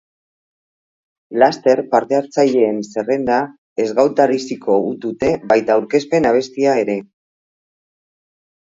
Laster, 1.43 1.81
partehartzaileen 1.91 2.79
zerrenda 2.93 3.37
ezgautaraziko 3.85 4.79
dute, 5.07 5.33
baita 5.53 5.79
aurkezpen 5.79 6.31
abestia 6.33 6.77
ere. 6.87 6.99